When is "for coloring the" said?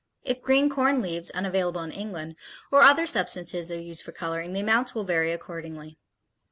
4.01-4.59